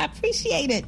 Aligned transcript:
I 0.00 0.04
appreciate 0.06 0.70
it. 0.70 0.86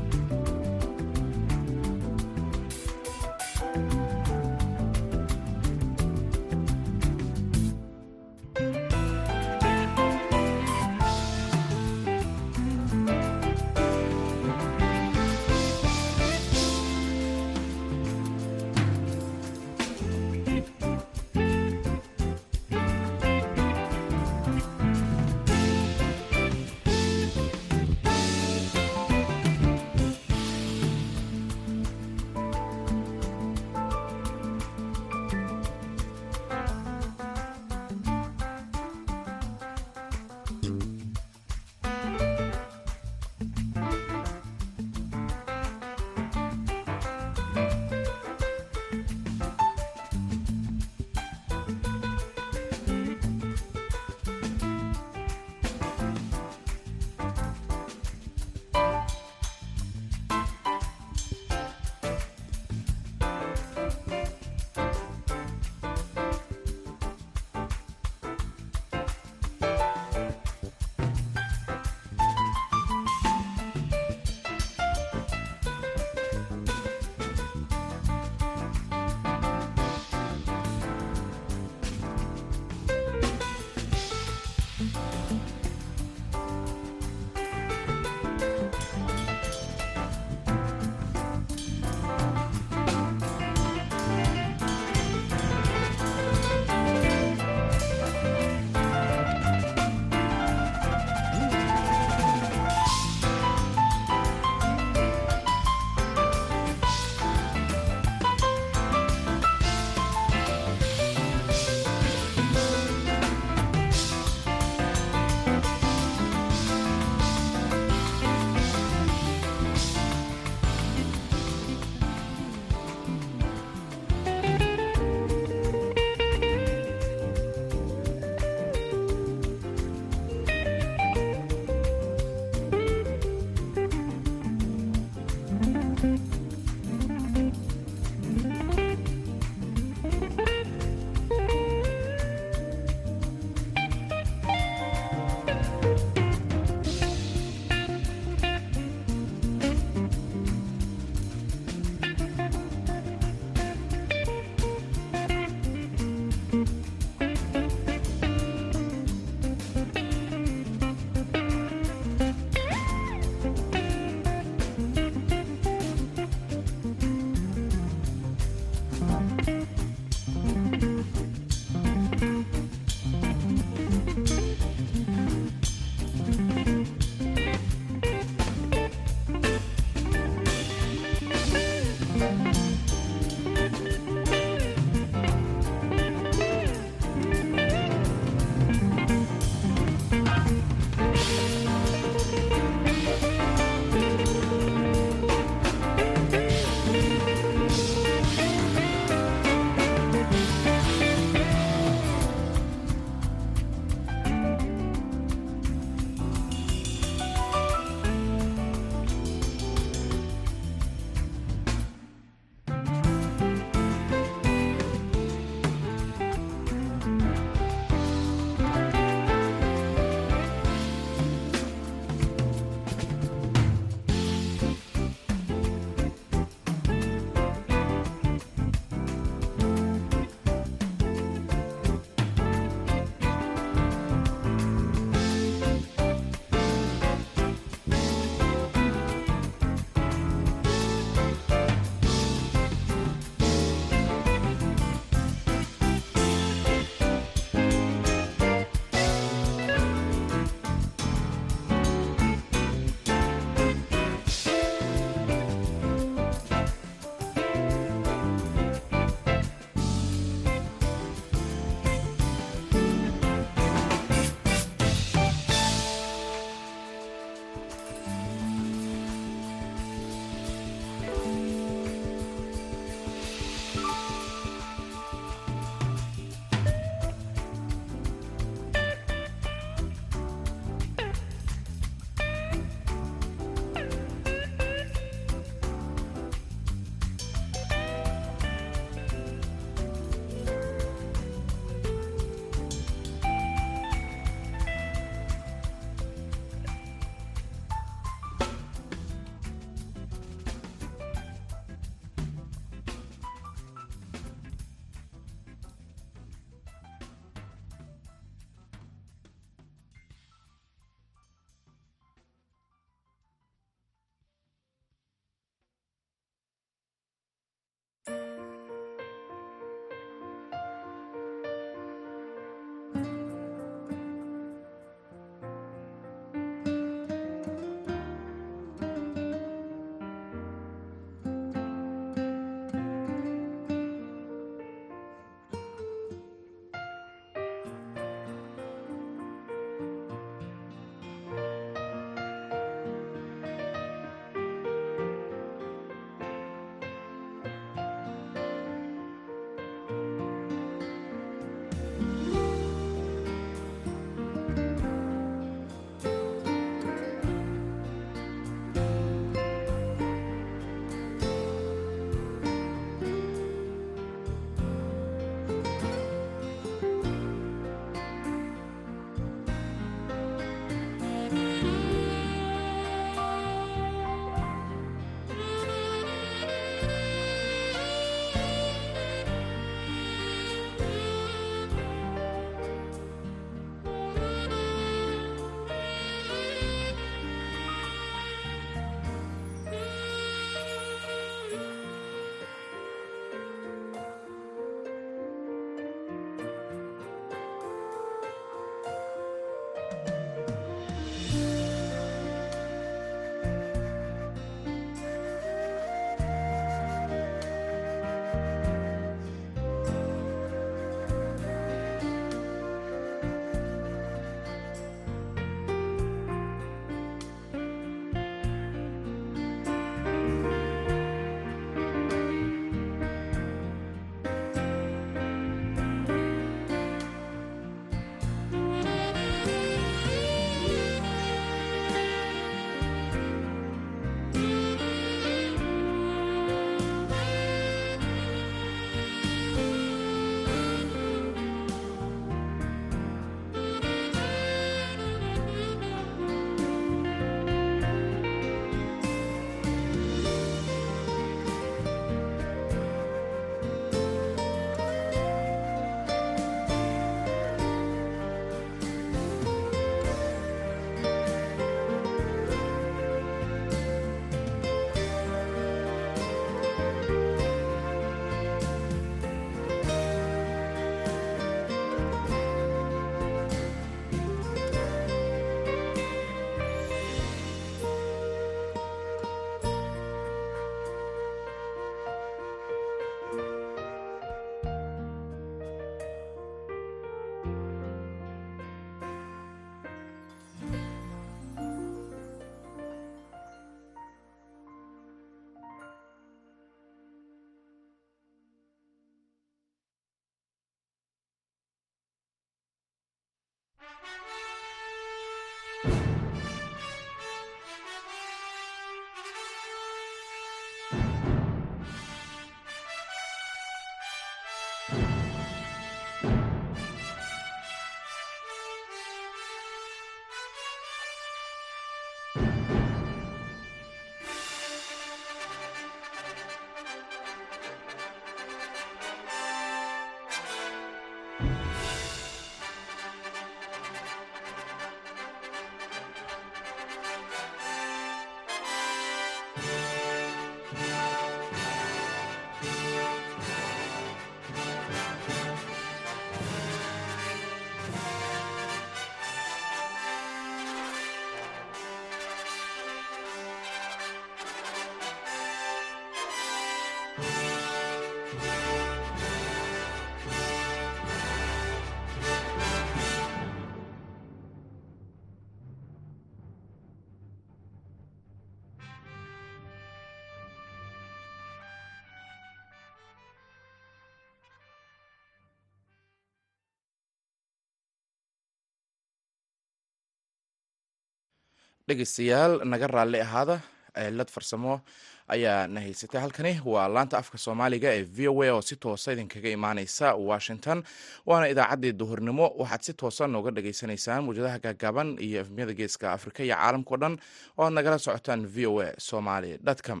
Dhegeystayaal 581.88 582.52
naga 582.64 582.86
raalli 582.88 583.20
ahaada 583.20 583.56
cilad 583.94 584.28
farsamo 584.34 584.80
ayaa 585.28 585.66
na 585.68 585.80
haysatay. 585.80 586.20
Halkani 586.20 586.60
waa 586.64 586.88
laanta 586.88 587.18
afka 587.18 587.38
soomaaliga 587.38 587.88
ee 587.98 588.02
v 588.16 588.28
o 588.28 588.42
a 588.42 588.50
oo 588.54 588.62
si 588.62 588.76
toosa 588.76 589.12
idinkaga 589.12 589.48
imaaneysa 589.56 590.14
washington 590.14 590.82
waana 591.26 591.48
idaacaddii 591.52 591.92
duhurnimo. 591.92 592.46
Waxaad 592.60 592.82
si 592.86 592.92
toosa 592.94 593.26
nooga 593.26 593.50
dhagaysanaysaan 593.50 594.24
muwjadaha 594.24 594.58
gaagaaban 594.64 595.16
iyo 595.20 595.40
efmiyada 595.40 595.72
geeska 595.72 596.12
afrika 596.12 596.40
iyo 596.44 596.56
caalamkao 596.56 596.96
dhan 596.96 597.14
oo 597.58 597.64
aad 597.66 597.72
nagala 597.72 597.98
socotaan 597.98 598.46
v 598.46 598.66
o 598.66 598.80
a 598.80 598.88
somaly 598.98 599.58
com. 599.86 600.00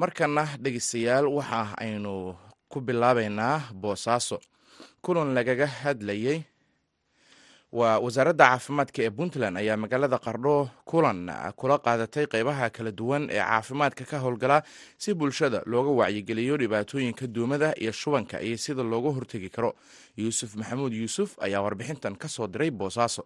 Markana 0.00 0.44
dhegeystayaal 0.64 1.26
waxa 1.28 1.76
aynu 1.78 2.36
ku 2.68 2.80
bilaabeynaa 2.80 3.68
boosaaso. 3.74 4.40
Kulan 5.02 5.34
lagaga 5.34 5.66
hadlayey 5.66 6.38
waa 7.78 7.98
wasaaradda 8.04 8.44
caafimaadka 8.48 9.00
ee 9.06 9.10
puntland 9.18 9.56
ayaa 9.60 9.76
magaalada 9.82 10.18
qardho 10.26 10.56
kulan 10.90 11.20
kula 11.60 11.76
qaadatay 11.86 12.26
qeybaha 12.32 12.66
kala 12.76 12.90
duwan 13.00 13.22
ee 13.30 13.40
caafimaadka 13.50 14.04
ka 14.10 14.18
howlgala 14.24 14.58
si 15.02 15.14
bulshada 15.14 15.62
looga 15.72 15.90
wacyigeliyo 16.00 16.56
dhibaatooyinka 16.62 17.26
duumada 17.26 17.68
iyo 17.82 17.92
shubanka 17.92 18.36
iyo 18.46 18.56
sida 18.64 18.82
looga 18.82 19.10
hortegi 19.16 19.48
karo. 19.48 19.70
Yuusuf 20.16 20.50
maxamuud 20.56 20.92
yuusuf 20.92 21.30
ayaa 21.40 21.62
warbixintan 21.66 22.16
ka 22.22 22.28
soo 22.28 22.46
diray 22.46 22.70
boosaaso 22.70 23.24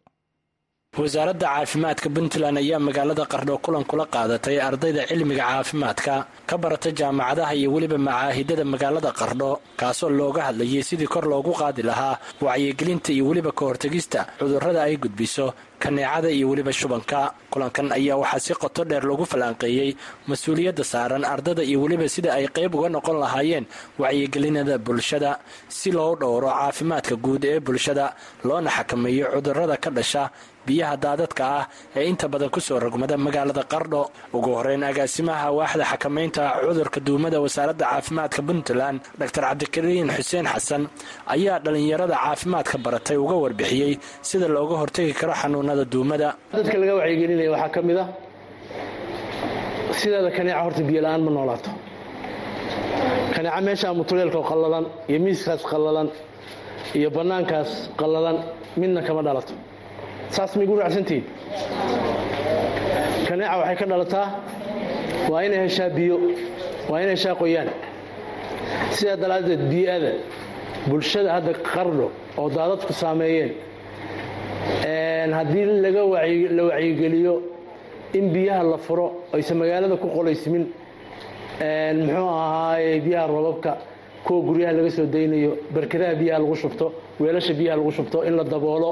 wasaaradda 0.96 1.46
caafimaadka 1.46 2.08
puntland 2.14 2.56
ayaa 2.58 2.78
magaalada 2.80 3.24
qardho 3.32 3.58
kulan 3.64 3.84
kula 3.84 4.06
qaadatay 4.14 4.56
ardayda 4.68 5.02
cilmiga 5.10 5.44
caafimaadka 5.44 6.14
ka 6.48 6.56
barata 6.62 6.90
jaamacadaha 6.98 7.52
iyo 7.54 7.68
weliba 7.74 7.98
macaahidada 7.98 8.64
magaalada 8.64 9.12
qardho 9.12 9.60
kaasoo 9.76 10.08
looga 10.08 10.42
hadlayay 10.48 10.82
sidii 10.88 11.06
kor 11.12 11.24
loogu 11.28 11.52
qaadi 11.52 11.82
lahaa 11.82 12.16
wacyigelinta 12.40 13.12
iyo 13.12 13.24
weliba 13.28 13.52
ka 13.52 13.64
hortegista 13.68 14.20
cudurrada 14.38 14.80
ay 14.88 14.96
gudbiso 14.96 15.52
kaneecada 15.78 16.30
iyo 16.32 16.48
weliba 16.48 16.72
shubanka. 16.72 17.34
Kulankan 17.52 17.92
ayaa 17.92 18.16
waxaa 18.16 18.40
si 18.40 18.52
qoto 18.54 18.84
dheer 18.88 19.04
loogu 19.04 19.24
falanqeeyey 19.28 19.90
mas'uuliyadda 20.28 20.84
saaran 20.92 21.24
ardada 21.24 21.60
iyo 21.62 21.78
weliba 21.84 22.08
sida 22.08 22.32
ay 22.32 22.48
qayb 22.48 22.72
uga 22.74 22.88
noqon 22.88 23.20
lahaayeen 23.20 23.66
wacyigelinada 24.00 24.78
bulshada. 24.78 25.30
Si 25.68 25.92
loo 25.92 26.16
dhowro 26.16 26.48
caafimaadka 26.48 27.14
guud 27.24 27.44
ee 27.44 27.60
bulshada 27.60 28.16
loona 28.48 28.70
xakameeyo 28.76 29.26
cudurrada 29.36 29.76
ka 29.76 29.90
dhasha 29.90 30.22
biyaha 30.68 30.94
daadadka 31.04 31.42
ah 31.58 31.64
ee 31.98 32.04
inta 32.10 32.26
badan 32.32 32.50
ku 32.54 32.60
soo 32.66 32.78
rogmada 32.84 33.16
magaalada 33.26 33.62
qardho 33.72 34.02
ugu 34.36 34.50
horeyn 34.58 34.82
agaasimaha 34.90 35.46
waaxda 35.58 35.84
xakamaynta 35.92 36.42
cudurka 36.66 36.98
duumada 37.06 37.38
wasaaradda 37.44 37.84
caafimaadka 37.92 38.40
puntland 38.48 38.98
dor 39.18 39.28
cabdikariin 39.36 40.08
xuseen 40.16 40.46
xasan 40.54 40.82
ayaa 41.34 41.56
dhallinyarada 41.64 42.16
caafimaadka 42.24 42.76
baratay 42.84 43.16
uga 43.24 43.36
warbixiyey 43.44 43.92
sida 44.28 44.46
looga 44.56 44.74
hortegi 44.82 45.12
karo 45.20 45.32
xanuunada 45.40 45.84
duumada. 45.92 46.28
Dadka 46.56 46.76
laga 46.82 46.94
wacyigelinaya 47.00 47.50
waxaa 47.54 47.72
ka 47.74 47.80
mid 47.88 47.98
a 48.02 48.04
sideeda 50.00 50.30
kaneeca 50.36 50.60
horta 50.64 50.82
biyola-aan 50.88 51.22
ma 51.26 51.30
noolaato. 51.36 51.70
Kaneeca 53.34 53.60
meeshaa 53.66 53.92
mutuleelka 54.00 54.40
qallalan 54.50 54.84
iyo 55.10 55.18
miiskaas 55.24 55.62
qallalan 55.72 56.08
iyo 56.98 57.08
bannaankaas 57.16 57.70
qallalan 58.00 58.36
midna 58.80 59.00
kama 59.06 59.22
dhalato 59.26 59.54
saas 60.34 60.52
maigu 60.56 60.74
raacsantihiin 60.80 61.24
kaneeca 63.28 63.56
waxay 63.60 63.76
ka 63.80 63.86
dhalataa? 63.90 64.26
Waa 65.30 65.42
inay 65.46 65.60
heshaa 65.66 65.88
biyo 65.96 66.16
waa 66.90 67.00
inay 67.02 67.14
heshaa 67.16 67.34
qoyaan. 67.40 67.68
Sidaa 68.96 69.16
daraaddeed 69.22 69.62
bii'ada 69.70 70.12
bulshada 70.88 71.30
hadda 71.36 71.52
qardho 71.72 72.06
oo 72.40 72.48
daadadku 72.56 72.92
saameeyeen 72.92 73.50
haddii 75.38 75.64
la 76.56 76.62
wacyigeliyo 76.72 77.34
in 78.18 78.26
biyaha 78.34 78.62
la 78.72 78.78
furo 78.78 79.06
aysan 79.34 79.56
magaalada 79.60 79.96
ku 80.02 80.08
qolaysmin 80.16 80.64
muxuu 82.06 82.28
ahaaye 82.28 83.00
biyaha 83.06 83.26
roobabka 83.32 83.72
kuwa 84.24 84.40
guryaha 84.46 84.72
laga 84.72 84.90
soo 84.90 85.06
daynayo 85.14 85.50
barkadaha 85.74 86.14
biyaha 86.20 86.38
lagu 86.42 86.54
shubto 86.62 86.86
weelasha 87.20 87.54
biyaha 87.54 87.76
lagu 87.78 87.92
shubto 87.92 88.18
in 88.28 88.34
la 88.36 88.44
daboolo 88.44 88.90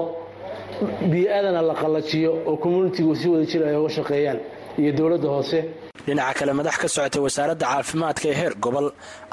bii'adana 1.12 1.60
la 1.62 1.74
qallajiyo 1.82 2.30
oo 2.46 2.56
communitigu 2.64 3.14
si 3.20 3.26
wada 3.28 3.44
jir 3.50 3.62
ay 3.68 3.76
uga 3.76 3.88
shaqeeyaan 3.98 4.38
iyo 4.80 4.92
dowladda 4.98 5.28
hoose 5.34 5.58
dhinaca 6.02 6.34
kale 6.34 6.52
madax 6.58 6.76
ka 6.82 6.88
socotay 6.88 7.20
wasaaradda 7.22 7.66
caafimaadka 7.72 8.26
ee 8.30 8.34
heer 8.40 8.54
gobol 8.64 8.86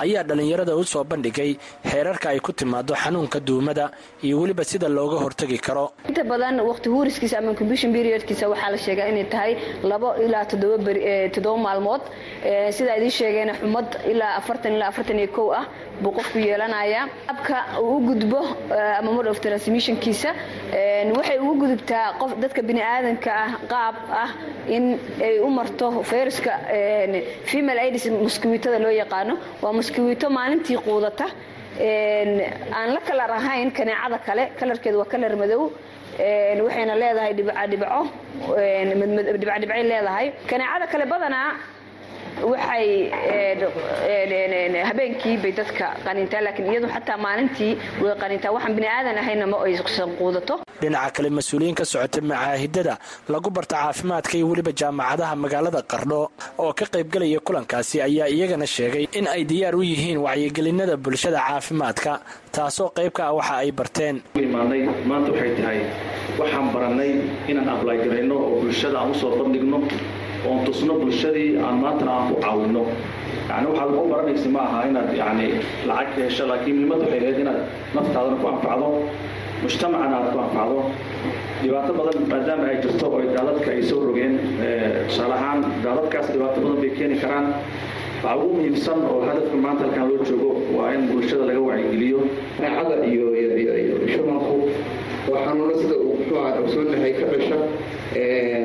ayaa 0.03 0.24
dhallinyarada 0.30 0.74
u 0.77 0.84
soo 0.91 1.03
bandhigay 1.03 1.58
xeerarka 1.91 2.30
ay 2.30 2.39
ku 2.39 2.51
timaado 2.53 2.94
xanuunka 2.94 3.39
duumada 3.48 3.86
iyo 4.24 4.39
weliba 4.41 4.63
sida 4.63 4.88
looga 4.88 5.18
hortegi 5.24 5.58
karo. 5.58 5.86
Inta 6.08 6.24
badan 6.24 6.62
waqti 6.70 6.88
huuriskiisa 6.94 7.39
ama 7.39 7.50
incubation 7.53 7.89
periodkiisa 7.91 8.46
waxaa 8.53 8.70
la 8.74 8.77
sheegaa 8.77 9.08
inay 9.10 9.25
tahay 9.34 9.51
labo 9.91 10.13
ilaa 10.25 10.46
toddoba 10.46 11.58
maalmood. 11.65 12.01
Sidaa 12.77 12.96
idiin 13.00 13.12
sheegeen 13.20 13.50
xumad 13.62 13.89
ilaa 14.12 14.36
afartan 14.39 14.74
ilaa 14.77 14.89
afartan 14.94 15.18
iyo 15.20 15.30
kow 15.38 15.48
ah 15.60 15.65
buu 16.01 16.12
qofku 16.18 16.38
yeelanaya 16.39 17.01
abka 17.27 17.58
u 17.82 18.00
gudbo 18.08 18.39
ama 19.00 19.12
mode 19.12 19.30
of 19.34 19.39
transmissionkiisa 19.41 20.30
waxay 21.18 21.38
ugu 21.41 21.53
gudubtaa 21.63 22.13
qof 22.22 22.32
dadka 22.44 22.62
bini 22.62 22.82
aadanka 22.94 23.32
ah 23.46 23.50
qaab 23.72 23.96
ah 24.24 24.30
in 24.75 24.86
ay 25.27 25.36
u 25.39 25.50
marto 25.58 25.88
fayruska 26.51 27.46
female 27.51 27.79
aids 27.79 28.05
muskiwiitada 28.05 28.79
loo 28.79 28.91
yaqaano 28.91 29.38
waa 29.62 29.74
muskiwiito 29.74 30.29
maalintii 30.29 30.77
quudata. 30.77 31.25
Aan 32.77 32.93
la 32.93 33.00
kalar 33.08 33.31
ahayn 33.31 33.72
kaneecada 33.72 34.17
kale 34.25 34.43
kalarkeedu 34.60 34.98
waa 35.01 35.05
kalar 35.13 35.36
madow. 35.36 35.72
Waxayna 36.65 36.96
leedahay 37.01 37.34
dhibcadhibco 37.34 38.01
dhibcadhibcay 39.39 39.84
leedahay. 39.91 40.27
Kaneecada 40.50 40.88
kale 40.91 41.05
badanaa 41.05 41.50
waxay 42.51 43.12
habeenkii 44.89 45.38
bay 45.43 45.51
dadka 45.60 45.86
qanintaa 46.05 46.41
laakiin 46.45 46.71
iyadu 46.71 46.88
xataa 46.95 47.17
maalintii 47.17 47.74
way 48.03 48.15
qanintaa. 48.21 48.51
Waxaan 48.55 48.75
bini 48.75 48.88
aadan 48.88 49.17
ahayna 49.21 49.45
ma 49.48 49.57
aysan 49.65 50.10
quudato. 50.19 50.55
Dhinaca 50.81 51.12
kale 51.15 51.29
mas'uuliyiin 51.29 51.75
ka 51.79 51.86
socota 51.86 52.21
macaahidada 52.21 52.98
lagu 53.29 53.50
barta 53.50 53.75
caafimaadka 53.75 54.33
iyo 54.38 54.48
weliba 54.50 54.71
jaamacadaha 54.79 55.36
magaalada 55.43 55.81
qardho 55.91 56.21
oo 56.63 56.74
ka 56.74 56.86
qaybgelaya 56.93 57.39
kulankaasi 57.48 58.01
ayaa 58.01 58.27
iyagana 58.36 58.65
sheegay 58.75 59.05
in 59.17 59.27
ay 59.27 59.43
diyaar 59.45 59.75
u 59.75 59.83
yihiin 59.83 60.17
wacyigelinada 60.25 60.98
bulshada 60.98 61.39
caafimaadka 61.48 62.12
taasoo 62.55 62.89
qayb 62.98 63.12
ka 63.17 63.24
ah 63.29 63.33
waxa 63.38 63.55
ay 63.63 63.71
barteen. 63.71 64.15
Imaanay 64.36 64.81
maanta 65.10 65.29
waxay 65.31 65.51
tahay 65.60 65.79
waxaan 66.39 66.67
barannay 66.74 67.12
inaan 67.51 67.69
ablaygarayno 67.75 68.36
oo 68.36 68.55
bulshada 68.62 68.98
aan 69.01 69.12
u 69.12 69.13
soo 69.21 69.31
bandhigno 69.39 69.77
oon 70.48 70.60
tusno 70.65 70.93
bulshadii 71.01 71.50
aan 71.65 71.75
maantana 71.83 72.12
aan 72.17 72.25
ku 72.29 72.36
caawinno 72.45 72.83
yani 73.50 73.65
waxaad 73.69 73.89
u 74.03 74.07
baranaysa 74.12 74.50
ma 74.55 74.62
aha 74.67 74.79
inaad 74.89 75.10
yani 75.21 75.48
lacag 75.89 76.10
ka 76.15 76.21
hesho 76.27 76.43
laakiin 76.51 76.75
muhiimad 76.79 77.00
waxay 77.03 77.19
ahayd 77.24 77.39
inaad 77.43 77.60
naftaadana 77.95 78.36
ku 78.41 78.48
anfacdo 78.53 78.88
mujtamacana 79.63 80.15
aad 80.19 80.27
ku 80.33 80.38
anfacdo. 80.45 80.77
Dhibaato 81.62 81.91
badan 82.00 82.17
maadaama 82.31 82.63
ay 82.71 82.77
jirto 82.83 83.05
oo 83.13 83.19
daadadka 83.36 83.69
ay 83.75 83.81
soo 83.89 84.00
rogeen 84.07 84.33
tusaale 85.07 85.36
ahaan 85.39 85.60
daadadkaas 85.86 86.27
dhibaato 86.33 86.57
badan 86.63 86.77
bay 86.81 86.91
keeni 86.98 87.15
karaan. 87.24 87.48
Waxaa 88.24 88.38
ugu 88.41 88.50
muhiimsan 88.57 89.00
oo 89.12 89.19
hadafka 89.27 89.55
maanta 89.65 89.83
halkan 89.86 90.05
loo 90.10 90.19
joogo 90.29 90.50
waa 90.77 90.89
in 90.95 91.01
bulshada 91.12 91.43
laga 91.50 91.62
wacyigeliyo 91.69 92.19
neecada 92.62 92.95
iyo 93.12 93.25
shubanku 94.13 94.55
waa 95.31 95.41
xanuuno 95.45 95.74
sida 95.81 95.95
uu 96.05 96.13
muxuu 96.17 96.38
aha 96.41 96.50
ogsoonahay 96.63 97.13
ka 97.19 97.25
dhasha 97.31 97.57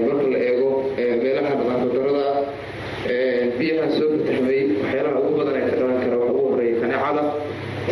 marka 0.06 0.26
la 0.35 0.38
eego 0.49 0.65
meelaha 0.97 1.50
nadaafaddarada 1.55 2.26
biyaha 3.59 3.88
soo 3.97 4.09
fataxmay 4.17 4.61
waxyaalaha 4.83 5.19
ugu 5.21 5.33
badan 5.38 5.57
ee 5.61 5.67
ka 5.71 5.76
dhalan 5.81 5.99
kara 6.03 6.17
waxa 6.23 6.33
ugu 6.35 6.43
horreeya 6.50 6.76
kaneecada. 6.83 7.23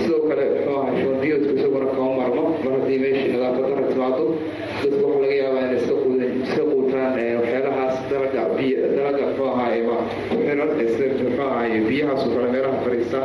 Sidoo 0.02 0.20
kale 0.28 0.44
muxuu 0.50 0.76
aha 0.80 0.90
shubanbiyoodku 1.00 1.52
isaguna 1.58 1.86
kama 1.94 2.10
marno 2.20 2.42
mar 2.64 2.72
haddii 2.80 2.98
meeshii 3.04 3.30
nadaafaddarra 3.34 3.84
timaado 3.92 4.24
dadku 4.82 5.04
waxa 5.06 5.20
laga 5.22 5.34
yaabaa 5.42 5.62
inay 6.14 6.32
iska 6.44 6.62
quutaan 6.70 7.14
waxyaalahaas 7.40 7.96
dalaga 8.10 8.40
muxuu 9.28 9.46
ahaaye 9.52 9.80
ma 9.88 9.96
ku 10.30 10.34
xiran 10.46 10.70
muxuu 10.78 11.42
ahaaye 11.48 11.76
biyahaasoo 11.88 12.30
kale 12.36 12.48
meelaha 12.54 12.76
fadhiista 12.84 13.20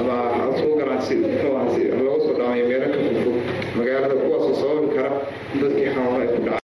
ama 0.00 0.16
soo 0.60 0.72
galaan 0.80 1.00
muxuu 1.22 1.52
aha 1.58 1.66
si 1.74 1.82
looga 1.98 2.18
soo 2.24 2.34
dhaamayo 2.38 2.64
meelo 2.70 2.86
ka 2.94 2.98
fogfog 3.06 3.36
magaalada 3.78 4.14
kuwaasoo 4.22 4.54
sababi 4.62 4.88
kara 4.96 5.10
dadkii 5.60 5.90
xanuuno 5.94 6.18
ay 6.24 6.28
ku 6.34 6.40
dhacaan 6.46 6.57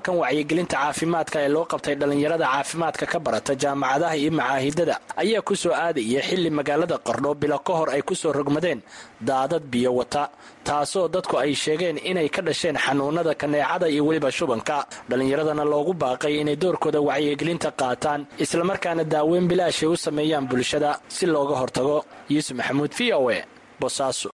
kulankan 0.00 0.16
wacyigelinta 0.22 0.76
caafimaadka 0.76 1.38
ee 1.44 1.48
loo 1.54 1.64
qabtay 1.72 1.94
dhallinyarada 2.00 2.46
caafimaadka 2.52 3.06
ka 3.12 3.18
barata 3.20 3.52
jaamacadaha 3.62 4.16
iyo 4.16 4.30
macaahidada 4.38 4.94
ayaa 5.16 5.42
ku 5.42 5.54
soo 5.56 5.72
aadaya 5.74 6.20
xilli 6.28 6.50
magaalada 6.50 6.96
qardho 7.06 7.34
bilo 7.40 7.58
ka 7.58 7.72
hor 7.78 7.88
ay 7.94 8.02
ku 8.02 8.14
soo 8.14 8.32
rogmadeen 8.32 8.80
daadad 9.20 9.62
biyo 9.72 9.90
wata 9.94 10.22
taasoo 10.64 11.08
dadku 11.08 11.36
ay 11.38 11.52
sheegeen 11.54 11.98
inay 12.10 12.28
ka 12.28 12.40
dhasheen 12.42 12.76
xanuunada 12.84 13.34
kaneecada 13.34 13.86
iyo 13.88 14.02
weliba 14.06 14.30
shubanka. 14.32 14.86
Dhallinyaradana 15.08 15.64
loogu 15.64 15.92
baaqay 16.02 16.34
inay 16.40 16.56
doorkooda 16.56 17.00
wacyigelinta 17.08 17.70
qaataan 17.80 18.20
islamarkaana 18.44 19.04
daaweyn 19.04 19.46
bilaashay 19.50 19.88
u 19.88 19.96
sameeyaan 19.96 20.46
bulshada. 20.50 20.90
Si 21.08 21.26
looga 21.26 21.54
hortago 21.60 22.04
yuusuf 22.32 22.56
maxamuud 22.58 22.92
v 22.98 23.12
o 23.20 23.30
e 23.30 23.44
bosaaso 23.80 24.28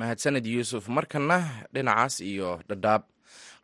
mahadsaned 0.00 0.46
yuusuf 0.54 0.84
markana 0.96 1.38
dhinacaas 1.74 2.14
iyo 2.20 2.50
dhadhaab 2.68 3.02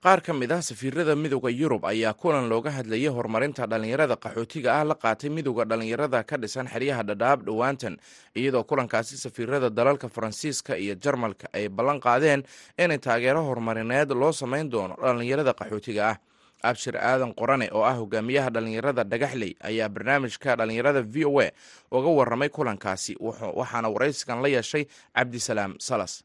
qaar 0.04 0.20
ka 0.22 0.32
mid 0.32 0.52
ah 0.52 0.62
safiirada 0.62 1.16
midooda 1.18 1.50
yurub 1.50 1.82
ayaa 1.84 2.14
kulan 2.14 2.46
looga 2.48 2.70
hadlayay 2.70 3.10
horumarinta 3.10 3.66
dhallinyarada 3.66 4.14
qaxootiga 4.16 4.70
ah 4.78 4.84
la 4.84 4.94
qaatay 4.94 5.26
midooda 5.30 5.64
dhallinyarada 5.66 6.22
ka 6.22 6.36
dhisan 6.38 6.68
xeryaha 6.70 7.02
dhadhaab 7.02 7.42
dhowaantan 7.42 7.98
iyadoo 8.38 8.62
kulankaasi 8.62 9.18
safiirada 9.18 9.70
dalalka 9.70 10.06
faransiiska 10.08 10.78
iyo 10.78 10.94
jarmalka 10.94 11.50
ay 11.52 11.66
ballan 11.68 11.98
qaadeen 12.00 12.46
inay 12.78 12.98
taageero 12.98 13.42
horumarineed 13.42 14.10
loo 14.14 14.30
samayn 14.32 14.70
doono 14.70 14.94
dhallinyarada 15.02 15.52
qaxootiga 15.54 16.04
ah. 16.14 16.18
Abshir 16.62 16.96
aadan 16.98 17.34
qorane 17.38 17.70
oo 17.70 17.82
ah 17.86 17.94
hogaamiyaha 17.98 18.50
dhallinyarada 18.54 19.02
dhagaxley 19.04 19.54
ayaa 19.62 19.88
barnaamijka 19.88 20.56
dhallinyarada 20.58 21.02
v 21.02 21.24
o 21.26 21.38
a 21.42 21.50
uga 21.90 22.10
waramay 22.18 22.48
kulankaasi 22.50 23.14
waxaana 23.58 23.88
waraysigan 23.94 24.42
la 24.42 24.48
yeeshay 24.54 24.86
cabdisalaam 25.14 25.74
salas 25.78 26.22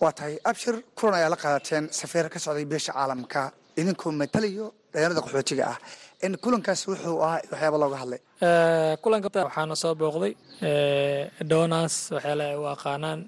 waa 0.00 0.12
tahay 0.18 0.34
abshir 0.50 0.74
kulan 0.98 1.14
ayaa 1.18 1.30
la 1.34 1.36
qaadateen 1.44 1.84
safiir 2.00 2.26
ka 2.32 2.38
socday 2.38 2.64
beesha 2.72 2.92
caalamka. 2.92 3.42
Idinkoo 3.80 4.10
matalayo 4.20 4.66
dhalinyarada 4.92 5.20
qaxootiga 5.26 5.64
ah. 5.72 5.78
Kulankaas 6.44 6.80
wuxuu 6.88 7.18
ahaa 7.26 7.40
waxyaaba 7.52 7.76
looga 7.82 7.96
hadlay. 8.02 8.20
Kulanka 9.02 9.28
waxaana 9.48 9.74
soo 9.82 9.94
booqday 10.00 10.32
donas 11.50 11.94
waxyaala 12.14 12.44
ay 12.52 12.56
u 12.62 12.64
aqaanaan 12.74 13.20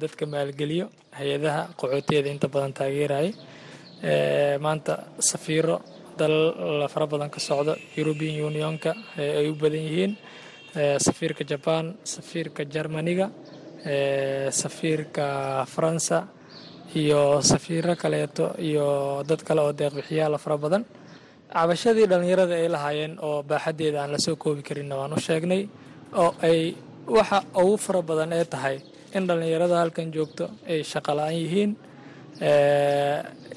dadka 0.00 0.24
maalgeliyo 0.32 0.86
hay'adaha 1.18 1.60
qaxootiyada 1.80 2.28
inta 2.34 2.46
badan 2.54 2.72
taageeraya 2.78 3.32
maanta 4.64 4.92
safiiro 5.30 5.76
dalal 6.18 6.88
fara 6.92 7.06
badan 7.12 7.30
ka 7.34 7.40
socda 7.48 7.72
european 8.00 8.34
unionka 8.50 8.90
ay 9.18 9.48
u 9.50 9.54
badan 9.62 9.82
yihiin. 9.88 10.12
Safiirka 11.06 11.42
jaban 11.50 11.84
safiirka 12.14 12.62
jermaniga 12.74 13.26
safiirka 14.60 15.26
faransa 15.66 16.18
iyo 17.00 17.42
safiiro 17.42 17.94
kaleeto 17.96 18.54
iyo 18.68 18.86
dad 19.28 19.40
kale 19.46 19.60
oo 19.60 19.72
deeqbixiyaala 19.72 20.38
fara 20.38 20.56
badan. 20.64 20.84
Cabashadii 21.54 22.06
dhallinyarada 22.10 22.54
ay 22.54 22.68
lahaayeen 22.74 23.14
oo 23.22 23.42
baaxaddeeda 23.42 23.98
aan 24.02 24.10
la 24.14 24.18
soo 24.18 24.36
koobi 24.36 24.62
karinna 24.68 24.96
waan 25.00 25.12
u 25.12 25.20
sheegnay 25.26 25.62
oo 26.22 26.30
ay 26.42 26.74
waxa 27.16 27.38
ugu 27.62 27.76
fara 27.86 28.02
badan 28.02 28.32
ee 28.32 28.44
tahay 28.44 28.76
in 29.16 29.26
dhallinyarada 29.28 29.76
halkan 29.82 30.08
joogto 30.14 30.44
ay 30.68 30.80
shaqala-aan 30.92 31.36
yihiin 31.42 31.70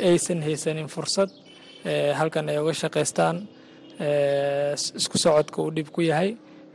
aysan 0.10 0.40
haysanin 0.46 0.88
fursad 0.96 1.30
halkan 2.20 2.50
ay 2.52 2.58
uga 2.62 2.74
shaqaystaan 2.84 3.38
isku 5.00 5.18
socodka 5.24 5.58
uu 5.62 5.72
dhib 5.76 5.90
ku 5.96 6.02
yahay 6.02 6.30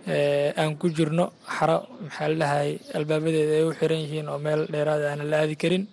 aan 0.07 0.77
ku 0.81 0.89
jirno 0.97 1.25
xaro 1.57 1.79
maxaa 2.05 2.29
la 2.29 2.35
dhahay 2.43 2.71
albaabadeeda 2.99 3.53
ay 3.61 3.65
u 3.69 3.73
xiran 3.79 4.01
yihiin 4.05 4.27
oo 4.29 4.39
meel 4.39 4.67
dheeraada 4.73 5.07
aanan 5.13 5.29
la 5.31 5.37
aadi 5.43 5.57
karin. 5.63 5.85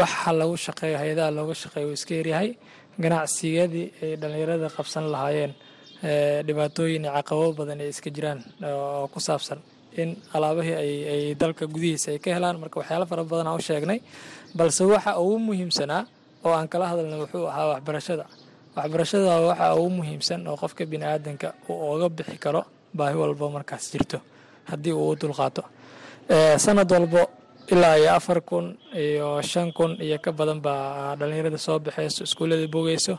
Waxa 0.00 0.32
lagu 0.40 0.54
shaqeeyo 0.66 0.96
hay'adaha 1.02 1.30
looga 1.36 1.54
shaqeeyo 1.62 1.86
uu 1.88 1.96
iska 1.98 2.14
yaryahay. 2.18 2.48
Ganacsigadii 3.02 3.86
ay 4.02 4.16
dhallinyarada 4.20 4.68
qabsan 4.76 5.04
lahaayeen 5.14 5.52
dhibaatooyin 6.46 7.04
iyo 7.04 7.12
caqabo 7.16 7.52
badan 7.58 7.80
ay 7.80 7.88
iska 7.94 8.10
jiraan 8.16 8.40
oo 8.66 9.06
ku 9.12 9.18
saabsan 9.20 9.58
in 9.96 10.10
alaabahii 10.34 10.74
ay 11.14 11.22
dalka 11.40 11.64
gudihiisa 11.66 12.10
ay 12.12 12.18
ka 12.18 12.30
helaan. 12.36 12.56
Marka 12.62 12.80
waxyaalo 12.80 13.06
fara 13.06 13.22
badan 13.24 13.48
u 13.54 13.60
sheegnay 13.68 13.98
balse 14.58 14.82
waxa 14.84 15.16
ugu 15.22 15.38
muhiimsanaa 15.46 16.02
oo 16.44 16.52
aan 16.58 16.68
kala 16.68 16.84
hadalna 16.90 17.16
wuxuu 17.22 17.46
ahaa 17.52 17.66
waxbarashada. 17.72 18.24
Waxbarashada 18.76 19.30
waxa 19.48 19.74
ugu 19.78 19.90
muhiimsan 19.98 20.40
oo 20.50 20.56
qofka 20.62 20.82
bini 20.90 21.04
aadanka 21.06 21.54
uu 21.70 21.78
oga 21.94 22.08
bixi 22.16 22.36
karo 22.44 22.62
baahi 22.94 23.16
walbo 23.22 23.46
markaas 23.56 23.84
jirto 23.92 24.18
haddii 24.70 24.92
uu 24.92 25.14
dulqaato. 25.20 25.62
Sanad 26.64 26.90
walbo 26.92 27.22
ilaa 27.72 27.96
iyo 27.98 28.10
afar 28.14 28.40
kun 28.40 28.76
iyo 28.94 29.42
shan 29.42 29.72
kun 29.72 29.96
iyo 30.00 30.18
ka 30.18 30.32
badan 30.32 30.60
baa 30.60 31.16
dhallinyarada 31.16 31.58
soo 31.58 31.78
baxayso 31.78 32.24
iskuullada 32.24 32.66
bogeyso. 32.68 33.18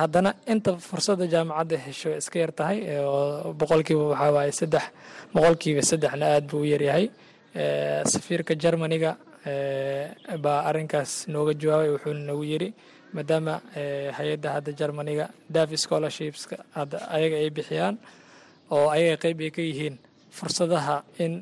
Haddana 0.00 0.30
inta 0.52 0.72
fursadda 0.88 1.26
jaamacadda 1.32 1.76
hesho 1.84 2.10
iska 2.16 2.38
yar 2.42 2.52
tahay 2.58 2.78
oo 3.04 3.52
boqolkiiba 3.60 4.04
waxaa 4.12 4.52
saddex 4.60 4.84
boqolkiiba 5.34 5.82
saddexna 5.90 6.26
aad 6.34 6.44
buu 6.50 6.60
u 6.60 6.64
yaryahay 6.72 7.04
safiirka 8.12 8.54
jermaniga 8.62 9.10
baa 10.44 10.60
arrinkaas 10.68 11.10
nooga 11.28 11.52
jawaabay 11.60 11.90
wuxuuna 11.94 12.20
nagu 12.28 12.44
yiri 12.50 12.68
maadaama 13.14 13.54
hay'adda 14.18 14.48
hadda 14.56 14.72
jermaniga 14.80 15.26
davi 15.54 15.76
scholarshipska 15.84 16.56
hadda 16.78 16.98
ayaga 17.16 17.36
ay 17.42 17.50
bixiyaan 17.58 17.94
oo 18.76 18.86
ayaga 18.94 19.16
qeyb 19.22 19.38
ay 19.46 19.50
ka 19.56 19.62
yihiin 19.68 19.96
fursadaha 20.38 20.96
in 21.24 21.32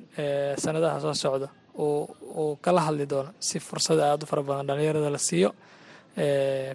sanadaha 0.64 0.96
soo 1.04 1.14
socda 1.24 1.48
uu 1.78 2.56
kala 2.64 2.80
hadli 2.86 3.06
doono 3.12 3.30
si 3.48 3.58
fursada 3.68 4.02
aada 4.10 4.24
u 4.24 4.26
fara 4.30 4.42
badan 4.48 4.66
dhallinyarada 4.68 5.10
la 5.16 5.18
siiyo 5.28 5.50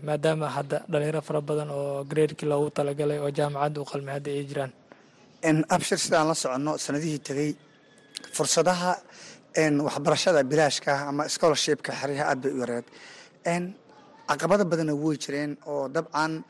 maadaama 0.08 0.48
hadda 0.56 0.78
dhalinyaro 0.92 1.22
fara 1.28 1.42
badan 1.50 1.70
oo 1.78 2.04
graedkii 2.12 2.48
loogu 2.52 2.70
talagalay 2.78 3.20
oo 3.24 3.30
jaamacadda 3.38 3.78
u 3.82 3.86
qalmay 3.92 4.14
hadda 4.18 4.30
ay 4.32 4.44
jiraan. 4.50 4.72
Abshir 5.76 5.98
sidaan 6.04 6.28
la 6.30 6.36
soconno 6.42 6.72
sanadihii 6.86 7.20
tegey 7.28 7.52
fursadaha 8.36 8.92
waxbarashada 9.88 10.44
bilaashka 10.52 10.92
ama 11.10 11.24
scholarshipka 11.34 11.92
xeryaha 12.02 12.26
aad 12.32 12.40
bay 12.44 12.52
u 12.54 12.60
yareed. 12.64 12.86
Caqabado 14.30 14.64
badanna 14.72 14.94
way 15.04 15.18
jireen 15.24 15.52
oo 15.72 15.88
dabcan 15.96 16.44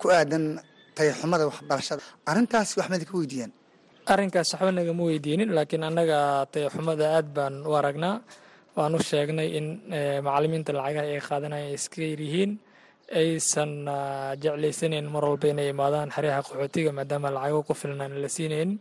ku 0.00 0.06
aadan 0.10 0.44
tayaxumada 0.98 1.44
waxbarashada. 1.50 2.02
Arrintaas 2.30 2.70
wax 2.78 2.88
ka 3.10 3.14
weydiiyeen? 3.20 3.52
Arrinkaas 4.12 4.48
waxba 4.54 4.70
nagama 4.78 5.02
weydiinin 5.10 5.50
laakiin 5.56 5.82
annaga 5.88 6.18
tayaxumada 6.52 7.04
aad 7.18 7.28
baan 7.36 7.54
u 7.68 7.72
aragnaa. 7.80 8.16
Waan 8.76 8.94
u 8.94 8.98
sheegnay 9.10 9.48
in 9.58 9.66
macalimiinta 10.26 10.72
lacagaha 10.78 11.06
ay 11.14 11.20
qaadanaya 11.28 11.68
iska 11.78 12.00
yaryihiin 12.12 12.52
aysan 13.20 13.70
jeclaysanayn 14.42 15.06
mar 15.14 15.22
walba 15.28 15.46
inay 15.52 15.68
imaadaan 15.74 16.10
xeryaha 16.16 16.40
qaxootiga 16.46 16.90
maadaama 16.98 17.28
lacago 17.36 17.60
ku 17.68 17.72
filan 17.80 18.00
aan 18.04 18.14
la 18.22 18.28
siinaynin 18.36 18.72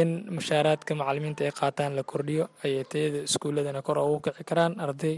in 0.00 0.08
mushaaraadka 0.36 0.92
macalimiinta 1.00 1.42
ay 1.48 1.52
qaataan 1.60 1.92
la 1.98 2.02
kordhiyo 2.10 2.44
ayay 2.64 2.84
tayada 2.92 3.18
iskuulladana 3.28 3.80
kor 3.86 3.98
ugu 3.98 4.18
kici 4.26 4.42
karaan 4.50 4.72
arday 4.84 5.16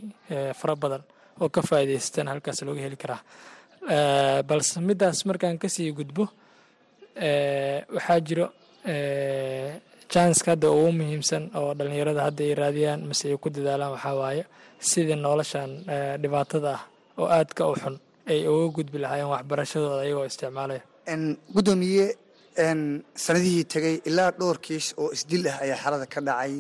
fara 0.61 0.75
badan 0.83 1.03
oo 1.43 1.49
ka 1.55 1.61
faa'iidaystaan 1.69 2.29
halkaas 2.33 2.61
looga 2.67 2.81
heli 2.87 2.97
karaa 3.03 3.21
balse 4.49 4.81
middaas 4.89 5.19
markaan 5.29 5.59
ka 5.63 5.69
sii 5.69 5.93
gudbo 5.99 6.25
waxaa 7.95 8.21
jiro 8.27 8.47
janska 10.13 10.51
hadda 10.53 10.69
ugu 10.71 10.91
muhiimsan 10.99 11.51
oo 11.59 11.75
dhallinyarada 11.79 12.23
hadda 12.27 12.43
ay 12.49 12.55
raadiyaan 12.63 13.01
mase 13.09 13.25
ay 13.31 13.37
ku 13.43 13.49
dadaalaan 13.51 13.93
waxaa 13.97 14.15
waaye 14.23 14.43
sidii 14.89 15.17
noloshan 15.27 15.71
dhibaatada 16.23 16.71
ah 16.77 16.83
oo 17.21 17.27
aadka 17.37 17.63
u 17.71 17.75
xun 17.83 17.97
ay 18.31 18.39
uga 18.49 18.69
gudbi 18.77 18.99
lahaayeen 19.05 19.31
waxbarashadooda 19.35 20.03
ayagoo 20.05 20.27
isticmaalaya. 20.31 20.83
Gudoomiye 21.55 22.07
sanadihii 23.25 23.65
tegey 23.73 23.97
ilaa 24.09 24.31
dhowr 24.39 24.59
kiis 24.67 24.87
oo 25.01 25.09
isdil 25.17 25.47
ah 25.51 25.57
ayaa 25.65 25.79
xerada 25.83 26.07
ka 26.15 26.21
dhacay 26.29 26.55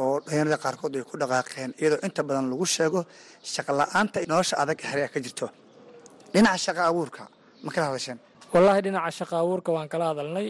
oo 0.00 0.20
dhalinyarada 0.24 0.56
qaarkood 0.64 0.94
ay 0.98 1.04
ku 1.10 1.14
dhaqaaqeen 1.22 1.70
iyadoo 1.80 2.00
inta 2.06 2.22
badan 2.28 2.46
lagu 2.52 2.66
sheego 2.76 3.00
shaqa 3.54 3.72
la'aanta 3.80 4.18
nolosha 4.32 4.54
adag 4.62 4.78
xeryaa 4.90 5.12
ka 5.14 5.18
jirto 5.24 5.46
dhinaca 6.36 6.58
shaqa 6.66 6.82
abuurka. 6.90 7.24
Ma 7.64 7.70
kala 7.74 7.86
hadasheen 7.90 8.18
wallaahi 8.52 8.80
dhinaca 8.86 9.10
shaqa 9.18 9.34
abuurka 9.42 9.70
waan 9.76 9.88
kala 9.92 10.04
hadalnay. 10.12 10.46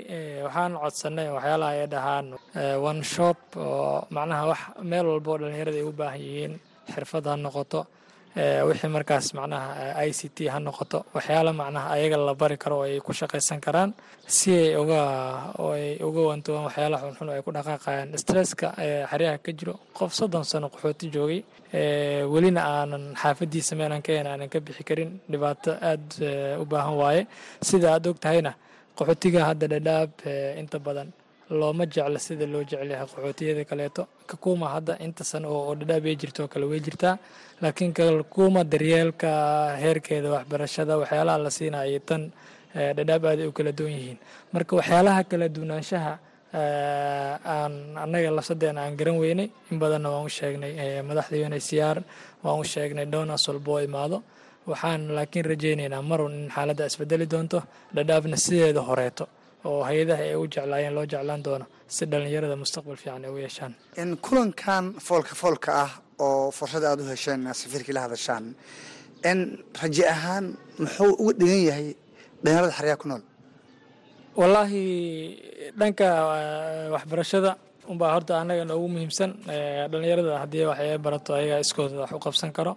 Waxaan 0.46 0.72
codsanay 0.82 1.28
waxyaalaha 1.36 1.72
ay 1.80 1.86
dhahaan 1.94 2.26
one 2.90 3.02
shop 3.14 3.38
oo 3.56 4.06
macnaha 4.16 4.44
wax 4.50 4.60
meel 4.90 5.06
walba 5.12 5.28
oo 5.32 5.38
dhalinyarada 5.42 5.78
ay 5.82 5.86
u 5.90 5.92
baahan 6.00 6.20
yihiin 6.26 6.52
xirfad 6.94 7.24
ha 7.30 7.34
noqoto 7.36 7.80
wixii 8.68 8.90
markaas 8.96 9.26
macnaha 9.38 9.96
i 10.08 10.12
c 10.12 10.28
t 10.28 10.48
ha 10.52 10.58
noqoto 10.60 10.98
waxyaala 11.16 11.52
macnaha 11.60 11.88
ayaga 11.96 12.16
la 12.28 12.34
bari 12.34 12.56
karo 12.62 12.76
oo 12.80 12.84
ay 12.84 13.00
ku 13.00 13.12
shaqaysan 13.12 13.60
karaan 13.64 13.90
si 14.26 14.50
ay 14.52 14.76
uga 14.82 15.00
ay 15.72 15.96
uga 16.08 16.20
wantoobaan 16.30 16.64
waxyaala 16.68 16.96
xunxun 17.02 17.28
ay 17.32 17.40
ku 17.46 17.50
dhaqaaqayaan. 17.56 18.08
Stresska 18.22 18.68
xeryaha 19.10 19.38
ka 19.44 19.50
jiro 19.58 19.74
qof 19.98 20.10
soddon 20.18 20.44
sano 20.44 20.68
qaxooti 20.68 21.06
joogay 21.14 21.40
welina 22.32 22.60
aanan 22.74 23.04
xaafadiisa 23.22 23.72
meelan 23.80 24.02
ka 24.06 24.12
hen 24.12 24.26
aanan 24.26 24.48
ka 24.52 24.58
bixi 24.60 24.84
karin 24.88 25.10
dhibaato 25.32 25.70
aada 25.80 26.60
u 26.62 26.64
baahan 26.70 26.94
waaye. 27.00 27.22
Sida 27.68 27.86
aad 27.94 28.06
og 28.06 28.18
tahayna 28.24 28.52
qaxootiga 28.98 29.40
hadda 29.48 29.66
dhadhaab 29.72 30.10
inta 30.60 30.78
badan 30.86 31.08
looma 31.50 31.86
jecla 31.86 32.18
sida 32.18 32.46
loo 32.46 32.62
jecel 32.64 32.90
yahay 32.90 33.06
qaxootiyada 33.06 33.64
kaleeto. 33.64 34.02
Kakuma 34.26 34.66
hadda 34.74 34.98
inta 35.00 35.24
sano 35.24 35.48
oo 35.48 35.74
dhadhaab 35.74 36.04
ay 36.06 36.16
jirto 36.16 36.42
oo 36.44 36.48
kale 36.48 36.66
way 36.66 36.80
jirtaa. 36.80 37.18
Laakiin 37.62 37.92
kakuma 37.94 38.64
daryeelka 38.64 39.76
heerkeeda 39.82 40.28
waxbarashada 40.30 40.98
waxyaalaha 40.98 41.38
la 41.44 41.50
siinaya 41.50 42.00
tan 42.08 42.32
dhadhaab 42.74 43.24
aaday 43.30 43.46
u 43.46 43.52
kala 43.52 43.72
duwan 43.72 43.92
yihiin. 43.92 44.18
Marka 44.52 44.76
waxyaalaha 44.76 45.24
kala 45.30 45.48
duwanaanshaha 45.48 46.12
aan 46.56 47.72
annaga 48.04 48.30
lafsadeena 48.30 48.80
aan 48.84 48.96
garan 48.96 49.18
weynay. 49.22 49.48
In 49.70 49.78
badanna 49.78 50.10
waan 50.10 50.26
u 50.26 50.28
sheegnay 50.28 51.02
madaxda 51.02 51.36
unhcr 51.46 51.98
waan 52.42 52.60
u 52.60 52.64
sheegnay 52.64 53.06
oo 53.14 53.78
imaado. 53.88 54.22
Waxaan 54.66 55.14
laakiin 55.14 55.44
rajaynaynaa 55.52 56.02
marun 56.02 56.32
in 56.34 56.50
xaaladda 56.50 56.86
isbedeli 56.90 57.26
doonto 57.30 57.62
dhadhaabna 57.94 58.36
sideeda 58.36 58.80
horeeto 58.82 59.24
oo 59.70 59.80
hay'adaha 59.88 60.22
ay 60.30 60.34
u 60.42 60.46
jeclaayeen 60.54 60.94
loo 60.98 61.06
jeclaan 61.12 61.42
doono 61.46 61.66
si 61.94 62.02
dhallinyarada 62.10 62.56
mustaqbal 62.62 62.96
fiican 63.02 63.24
ay 63.26 63.30
u 63.34 63.38
yeeshaan. 63.44 63.72
Kulankan 64.26 64.84
foolka 65.06 65.32
foolka 65.42 65.70
ah 65.84 65.92
oo 66.26 66.50
fursada 66.58 66.86
aada 66.90 67.02
u 67.04 67.06
hesheen 67.14 67.40
safiirkii 67.60 67.94
la 67.96 68.00
hadashaan 68.06 68.44
in 69.30 69.38
raje 69.80 70.04
ahaan 70.14 70.44
muxuu 70.82 71.12
uga 71.22 71.32
dhigan 71.40 71.62
yahay 71.68 71.88
dhalinyarada 72.44 72.72
xeryaa 72.78 72.98
ku 73.02 73.06
nool? 73.10 73.22
Wallaahi 74.40 74.82
dhanka 75.80 76.06
waxbarashada 76.94 77.50
unbaa 77.92 78.12
horta 78.14 78.32
annaga 78.42 78.64
noogu 78.70 78.86
muhiimsan 78.94 79.30
dhallinyarada 79.90 80.32
haddii 80.42 80.64
wax 80.70 80.78
ay 80.84 80.98
barato 81.06 81.30
ayagaa 81.38 81.60
iskooda 81.64 81.96
wax 82.02 82.10
u 82.12 82.20
qabsan 82.26 82.50
karo. 82.56 82.72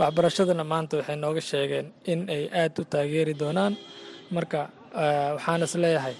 Waxbarashadana 0.00 0.64
maanta 0.72 0.94
waxay 1.00 1.16
nooga 1.24 1.40
sheegeen 1.50 1.86
in 2.12 2.20
ay 2.34 2.42
aada 2.60 2.78
u 2.82 2.84
taageeri 2.92 3.34
doonaan. 3.42 3.72
Marka 4.36 4.60
waxaan 4.94 5.62
is 5.66 5.74
leeyahay 5.84 6.16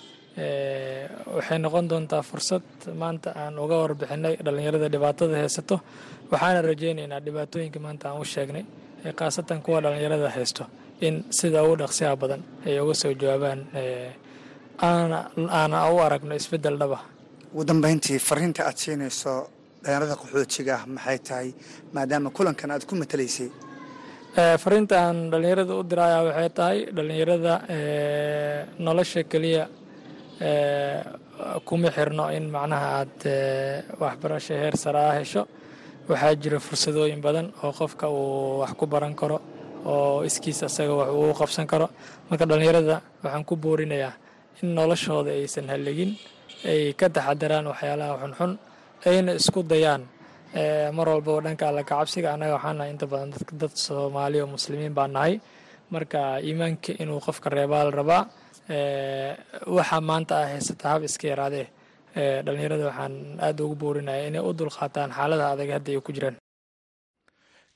waxay 1.37 1.59
noqon 1.65 1.89
doontaa 1.91 2.23
fursad 2.23 2.63
maanta 3.03 3.31
aan 3.43 3.59
uga 3.65 3.77
warbixinay 3.83 4.35
dhallinyarada 4.45 4.89
dhibaatada 4.95 5.37
haysato. 5.43 5.77
Waxaana 6.33 6.61
rajaynaynaa 6.71 7.21
dhibaatooyinka 7.27 7.79
maanta 7.87 8.05
aan 8.11 8.21
u 8.23 8.25
sheegnay 8.25 8.65
khaasatan 9.19 9.59
kuwa 9.65 9.81
dhallinyarada 9.85 10.29
haysto 10.37 10.65
in 11.07 11.15
sida 11.39 11.63
ugu 11.65 11.77
dhaqsiha 11.83 12.17
badan 12.23 12.43
ay 12.67 12.79
uga 12.85 12.95
soo 12.95 13.13
jawaabaan 13.21 13.61
aana 14.83 15.79
u 15.95 15.99
aragno 16.07 16.35
isbeddel 16.41 16.77
dhaba 16.83 16.99
ugu 17.55 17.65
dambeyntii 17.71 18.19
fariinta 18.29 18.63
aad 18.69 18.77
siinayso 18.83 19.33
dhalinyarada 19.83 20.15
qaxootiga 20.21 20.73
ah 20.79 20.83
maxay 20.95 21.19
tahay? 21.29 21.49
Maadaama 21.95 22.31
kulankan 22.37 22.71
aad 22.75 22.85
ku 22.89 22.95
matalaysay 23.03 23.49
fariinta 24.35 24.97
aan 25.09 25.31
dhallinyarada 25.31 25.75
u 25.75 25.83
diraya 25.83 26.19
waxay 26.25 26.49
tahay 26.59 26.79
dhallinyarada 26.97 27.55
nolosha 28.79 29.23
keliya 29.25 29.65
kuma 31.67 31.91
xirno 31.91 32.31
in 32.37 32.51
macnaha 32.51 32.89
aad 33.01 33.19
waxbarasho 34.01 34.55
heer 34.55 34.77
sare 34.77 34.99
ah 34.99 35.15
hesho. 35.19 35.47
Waxaa 36.09 36.35
jira 36.43 36.59
fursadooyin 36.61 37.21
badan 37.21 37.53
oo 37.63 37.73
qofka 37.73 38.07
uu 38.09 38.59
wax 38.61 38.73
ku 38.79 38.87
baran 38.87 39.15
karo 39.15 39.41
oo 39.85 40.23
iskiis 40.25 40.63
asaga 40.63 40.95
wax 40.95 41.11
uu 41.11 41.33
qabsan 41.35 41.67
karo. 41.67 41.87
Marka 42.31 42.47
dhallinyarada 42.47 43.01
waxaan 43.23 43.45
ku 43.45 43.57
boorinayaa 43.57 44.13
in 44.63 44.75
noloshooda 44.75 45.31
aysan 45.31 45.69
hallegin 45.69 46.15
ay 46.65 46.93
ka 46.95 47.09
taxadaraan 47.09 47.67
waxyaalaha 47.67 48.15
xunxun 48.23 48.53
ayna 49.07 49.33
isku 49.41 49.63
dayaan 49.63 50.03
mar 50.97 51.07
walba 51.09 51.31
oo 51.33 51.41
dhanka 51.41 51.69
alla 51.69 51.83
kacabsiga 51.85 52.35
annaga 52.35 52.55
waxaan 52.59 52.77
nahay 52.79 52.91
inta 52.95 53.07
badan 53.07 53.31
dad 53.61 53.75
soomaali 53.75 54.41
oo 54.43 54.47
muslimiin 54.57 54.95
baa 54.95 55.07
nahay. 55.09 55.41
Marka 55.91 56.39
iimaanka 56.43 56.93
inuu 57.03 57.21
qofka 57.27 57.51
reebaa 57.51 57.85
la 57.85 57.91
rabaa 57.91 58.23
waxaa 59.77 60.01
maanta 60.09 60.35
ah 60.43 60.49
haysata 60.53 60.89
hab 60.93 61.03
iska 61.05 61.27
yaraadee. 61.33 61.67
Dhallinyarada 62.45 62.85
waxaan 62.91 63.15
aada 63.41 63.65
ugu 63.65 63.75
boorinaya 63.81 64.27
inay 64.29 64.43
u 64.43 64.53
dulqaataan 64.53 65.11
xaalada 65.17 65.51
adag 65.55 65.71
hadda 65.77 65.91
ay 65.95 66.01
ku 66.03 66.13
jiraan. 66.13 66.37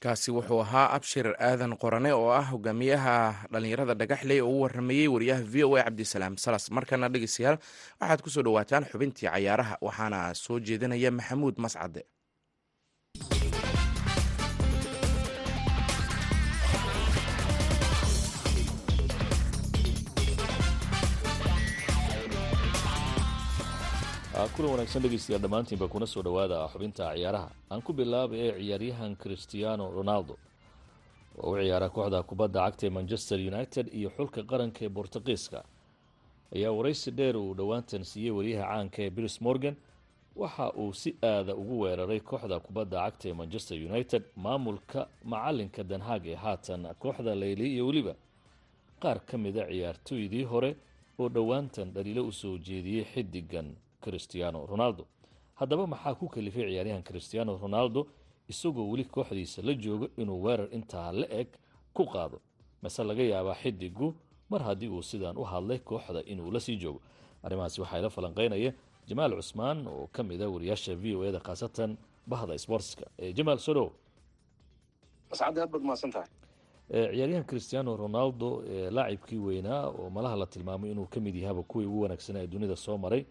Kaasi 0.03 0.31
wuxuu 0.37 0.61
ahaa 0.61 0.91
abshir 0.97 1.27
aadan 1.39 1.73
qorane 1.83 2.11
oo 2.13 2.29
ah 2.31 2.45
hogaamiyaha 2.53 3.15
dhallinyarada 3.53 3.95
dhagaxley 3.95 4.41
oo 4.43 4.51
u 4.51 4.61
waramayey 4.63 5.09
wariyaha 5.09 5.43
v 5.43 5.65
o 5.65 5.77
a 5.79 5.83
cabdisalaam 5.87 6.35
salas. 6.37 6.71
Markana 6.71 7.09
dhegeystayaal 7.09 7.57
waxaad 8.01 8.21
ku 8.23 8.31
soo 8.31 8.43
dhowaataan 8.47 8.85
xubintii 8.91 9.31
cayaaraha 9.31 9.79
waxaana 9.81 10.35
soo 10.35 10.59
jeedinaya 10.61 11.11
maxamuud 11.11 11.57
mascade 11.59 12.03
kulan 24.55 24.70
wanaagsan 24.73 25.03
dhegeystayaal 25.03 25.42
dhammaantiinba 25.42 25.88
kuna 25.88 26.07
soo 26.07 26.23
dhowaada 26.23 26.68
xubinta 26.73 27.14
ciyaaraha. 27.14 27.49
Aan 27.70 27.83
ku 27.83 27.92
bilaabay 27.92 28.40
ee 28.40 28.53
ciyaaryahan 28.61 29.16
christiano 29.16 29.90
ronaldo 29.90 30.35
oo 31.38 31.53
u 31.53 31.59
ciyaara 31.59 31.88
kooxda 31.88 32.23
kubadda 32.23 32.61
cagta 32.66 32.87
ee 32.87 32.90
manchester 32.90 33.38
united 33.53 33.87
iyo 33.94 34.11
xulka 34.16 34.42
qaranka 34.42 34.81
ee 34.85 34.88
bortuqiiska 34.88 35.61
ayaa 36.55 36.73
waraysi 36.73 37.11
dheer 37.11 37.37
uu 37.37 37.55
dhowaantan 37.55 38.05
siiyey 38.05 38.31
wariyaha 38.31 38.66
caanka 38.75 38.99
ee 39.03 39.11
bilis 39.11 39.40
morgan 39.40 39.77
waxa 40.37 40.73
uu 40.83 40.92
si 40.92 41.11
aada 41.23 41.55
ugu 41.55 41.81
weeraray 41.81 42.20
kooxda 42.20 42.61
kubadda 42.61 42.99
cagta 43.05 43.29
ee 43.29 43.33
manchester 43.40 43.77
united 43.90 44.23
maamulka 44.37 45.01
macalinka 45.25 45.83
danhaag 45.85 46.27
ee 46.27 46.35
haatan 46.35 46.83
kooxda 46.99 47.35
leyli 47.35 47.75
iyo 47.75 47.87
weliba. 47.87 48.14
Qaar 49.03 49.18
ka 49.27 49.38
mida 49.38 49.64
ciyaartooydii 49.70 50.44
hore 50.44 50.77
oo 51.18 51.29
dhowaantan 51.29 51.92
dhaliilo 51.94 52.23
u 52.27 52.33
soo 52.33 52.59
jeediyey 52.59 53.05
xidigan 53.14 53.68
cristiano 54.05 54.67
ronaldo. 54.67 55.03
Haddaba 55.61 55.85
maxaa 55.93 56.14
ku 56.21 56.27
kalifay 56.35 56.64
ciyaaryahan 56.71 57.03
cristiano 57.09 57.53
ronaldo 57.64 58.01
isagoo 58.53 58.87
weli 58.90 59.05
kooxdiisa 59.14 59.62
la 59.67 59.73
joogo 59.85 60.07
inuu 60.21 60.38
weerar 60.45 60.69
intaa 60.79 61.12
la 61.21 61.27
eg 61.40 61.49
ku 61.97 62.05
qaado? 62.12 62.38
Mase 62.83 63.05
laga 63.05 63.23
yaabaa 63.33 63.55
xidigu 63.62 64.14
mar 64.51 64.62
haddii 64.62 64.88
uu 64.88 65.03
sidaan 65.03 65.37
u 65.37 65.45
hadlay 65.45 65.79
kooxda 65.79 66.21
inuu 66.33 66.51
la 66.55 66.61
sii 66.61 66.77
joogo. 66.83 67.01
Arrimahaasi 67.45 67.81
waxaa 67.81 67.99
ila 67.99 68.11
falanqeynaya 68.17 68.73
jamaal 69.09 69.33
cusmaan 69.40 69.87
oo 69.87 70.07
ka 70.12 70.23
mid 70.23 70.40
a 70.43 70.49
wariyaasha 70.55 70.95
v 71.03 71.05
o 71.17 71.25
eda 71.29 71.40
khaasatan 71.47 71.97
bahda 72.27 72.59
sportska. 72.59 73.05
Jamaal 73.37 73.59
sodhow 73.59 73.88
ciyaaryahan 76.90 77.45
cristiano 77.47 77.97
ronaldo 77.97 78.62
laacibkii 78.90 79.38
weynaa 79.38 79.88
oo 79.88 80.11
malaha 80.11 80.37
la 80.37 80.47
tilmaamay 80.47 80.90
inuu 80.90 81.07
ka 81.07 81.21
mid 81.21 81.35
yahaba 81.37 81.62
kuwii 81.62 81.87
ugu 81.87 82.01
wanaagsanaa 82.03 82.40
ee 82.43 82.47
dunida 82.47 82.77
soo 82.77 82.99
maray 82.99 83.25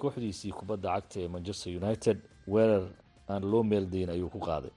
kooxdiisii 0.00 0.52
kubadda 0.52 0.88
cagta 0.94 1.20
ee 1.20 1.28
manchester 1.28 1.76
united 1.82 2.18
weerar 2.48 2.82
aan 3.28 3.42
loo 3.50 3.62
meeldayn 3.62 4.10
ayuu 4.10 4.28
ku 4.28 4.38
qaaday. 4.38 4.70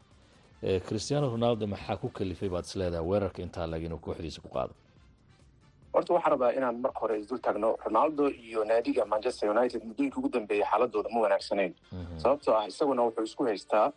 Cristiano 0.87 1.29
ronaldo 1.29 1.67
maxaa 1.67 1.97
ku 1.97 2.09
kalifay 2.09 2.49
baad 2.49 2.65
isleedahay 2.65 3.05
weerarka 3.11 3.41
intaa 3.41 3.67
lag 3.67 3.83
inuu 3.83 3.99
kooxdiisa 3.99 4.41
ku 4.41 4.49
qaado 4.49 4.73
horta 5.93 6.13
waxaan 6.13 6.31
rabaa 6.31 6.51
inaan 6.57 6.77
marka 6.83 6.99
hore 6.99 7.19
isdul 7.19 7.39
taagno 7.39 7.75
ronaldo 7.85 8.29
iyo 8.29 8.63
naadiga 8.65 9.05
manchester 9.05 9.49
united 9.49 9.83
muddooyinkii 9.87 10.19
ugu 10.19 10.29
dambeeyay 10.29 10.65
xaaladooda 10.71 11.09
ma 11.13 11.19
wanaagsanayn. 11.25 11.73
Sababtoo 12.17 12.53
ah 12.57 12.67
isaguna 12.67 13.01
wuxuu 13.07 13.23
isku 13.23 13.43
haystaa 13.45 13.91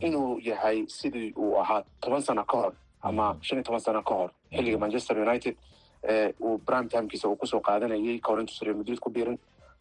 inuu 0.00 0.38
yahay 0.42 0.86
sidii 0.86 1.32
uu 1.36 1.58
ahaa 1.62 1.82
toban 2.00 2.22
sano 2.22 2.44
ka 2.44 2.56
hor 2.56 2.72
ama 3.02 3.36
shan 3.42 3.58
iyo 3.58 3.64
toban 3.64 3.80
sano 3.80 4.02
ka 4.02 4.14
hor 4.14 4.30
xilliga 4.56 4.78
manchester 4.78 5.18
united 5.18 5.54
uu 6.40 6.58
timekiisa 6.88 7.28
uu 7.28 7.36
ku 7.36 7.46
soo 7.46 7.60
qaadanayay 7.60 8.18
kahor 8.18 8.40
intuusan 8.40 8.66
real 8.66 8.76
madrid 8.78 8.98
ku 9.00 9.10
biirin 9.10 9.38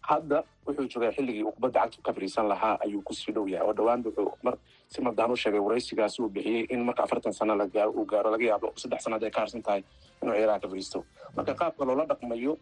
hadda 0.10 0.44
wuxuu 0.68 0.88
joogaa 0.94 1.12
xilligii 1.16 1.44
uu 1.44 1.52
kubadda 1.58 1.80
cagta 1.84 2.02
ka 2.06 2.14
fariisan 2.14 2.48
lahaa 2.52 2.76
ayuu 2.86 3.02
ku 3.02 3.14
sii 3.14 3.32
dhow 3.36 3.48
yahay. 3.48 3.68
Oo 3.68 3.74
dhowaan 3.74 4.04
wuxuu 4.06 4.32
mar 4.44 4.56
si 4.88 5.02
madaan 5.02 5.32
u 5.32 5.36
sheegay 5.36 5.60
waraysigaasi 5.60 6.22
uu 6.22 6.30
bixiyey 6.30 6.66
in 6.74 6.84
marka 6.88 7.04
afartan 7.04 7.34
sano 7.34 7.54
uu 7.56 8.06
gaaro 8.06 8.30
laga 8.32 8.46
yaabo 8.46 8.74
saddex 8.76 9.04
sannaad 9.04 9.24
ay 9.24 9.32
ka 9.32 9.42
harsan 9.42 9.62
tahay 9.64 9.84
inuu 10.22 10.34
ciyaaraha 10.36 10.60
ka 10.64 10.68
fariisto 10.68 11.00
marka 11.36 11.54
qaabka 11.62 11.86
loola 11.86 12.06
dhaqmayo 12.12 12.54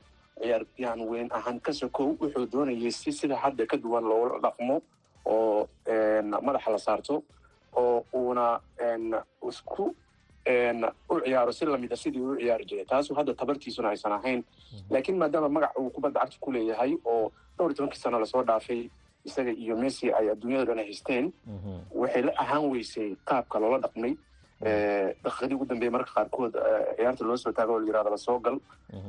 ciyaaryahan 0.42 1.02
weyn 1.12 1.28
ahaan 1.38 1.60
ka 1.60 1.72
sokow 1.74 2.08
wuxuu 2.22 2.46
doonayay 2.54 2.92
si 2.92 3.12
sida 3.12 3.36
hadda 3.44 3.66
ka 3.66 3.78
duwan 3.78 4.04
loola 4.12 4.40
dhaqmo 4.46 4.82
oo 5.26 5.68
madaxa 6.48 6.72
la 6.72 6.78
saarto 6.88 7.24
oo 7.82 8.06
uuna 8.14 8.60
isku 9.50 9.96
u 11.10 11.20
ciyaaro 11.22 11.52
si 11.52 11.66
lamida 11.66 11.96
sidii 11.96 12.20
uu 12.22 12.36
ciyaari 12.38 12.66
jiray. 12.66 12.86
Taasu 12.86 13.14
hadda 13.16 13.34
tabartiisuna 13.34 13.90
aysan 13.90 14.12
ahayn. 14.12 14.44
Laakiin 14.90 15.18
maadaama 15.18 15.50
magac 15.50 15.78
uu 15.80 15.90
kubadda 15.90 16.20
cagta 16.20 16.38
ku 16.40 16.52
leeyahay 16.52 16.98
oo 17.06 17.32
dhowr 17.58 17.70
iyo 17.72 17.76
tobankii 17.78 18.00
sano 18.02 18.20
la 18.20 18.26
soo 18.26 18.44
dhaafay 18.44 18.90
isaga 19.26 19.52
iyo 19.52 19.78
messi 19.78 20.12
ay 20.14 20.30
adduunyada 20.30 20.66
dhan 20.66 20.78
haysteen 20.82 21.32
waxay 21.94 22.22
la 22.24 22.32
ahaan 22.38 22.66
weysay 22.72 23.16
qaabka 23.26 23.60
loola 23.60 23.78
dhaqmay 23.80 24.16
daqiiqadii 24.62 25.56
ugu 25.56 25.66
dambeeyey 25.66 25.92
mararka 25.92 26.14
qaarkood 26.14 26.54
ciyaarta 26.98 27.26
loo 27.26 27.38
soo 27.38 27.52
taago 27.52 27.74
oo 27.74 27.80
la 27.80 27.86
yiraahdo 27.88 28.10
la 28.10 28.18
soo 28.18 28.40
gal. 28.40 28.58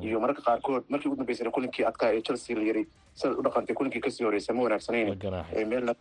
Iyo 0.03 0.21
mararka 0.21 0.43
qaarkood 0.43 0.85
markii 0.89 1.09
ugu 1.09 1.17
dambeysana 1.17 1.51
kulinkii 1.51 1.85
adkaa 1.85 2.13
ee 2.15 2.21
chelsea 2.23 2.57
la 2.57 2.63
yiri 2.63 2.87
sidaad 3.15 3.39
u 3.39 3.43
dhaqantay 3.43 3.75
kulinkii 3.77 4.01
ka 4.01 4.11
sii 4.11 4.25
horeysa 4.25 4.53
ma 4.55 4.63
wanaagsanayna 4.63 5.45
ee 5.55 5.65
meel 5.65 5.95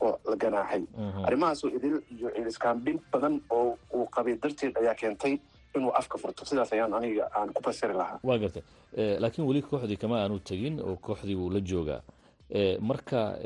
oo 0.00 0.18
la 0.30 0.36
ganaaxay. 0.36 0.82
Arrimahaasoo 1.26 1.68
idil 1.70 2.02
iyo 2.18 2.30
ciiliskaambin 2.34 3.00
badan 3.12 3.40
oo 3.50 3.78
uu 3.94 4.06
qabay 4.06 4.36
darteed 4.42 4.76
ayaa 4.76 4.94
keentay 4.94 5.38
inuu 5.76 5.92
afka 5.94 6.18
furto. 6.18 6.44
Sidaas 6.44 6.72
ayaan 6.72 6.94
aniga 6.94 7.28
aan 7.34 7.52
ku 7.52 7.62
fasiri 7.62 7.94
lahaa. 7.94 8.20
Waa 8.22 8.38
gartay 8.38 8.62
laakiin 9.18 9.46
weli 9.48 9.62
kooxdii 9.62 9.96
kama 9.96 10.20
aanu 10.22 10.38
tegin 10.38 10.80
oo 10.80 10.96
kooxdii 10.96 11.34
wuu 11.34 11.50
la 11.50 11.60
joogaa 11.60 12.00
marka 12.80 13.38